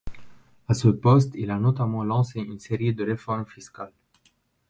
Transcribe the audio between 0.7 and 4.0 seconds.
ce poste, il a notamment lancé une série de réformes fiscales.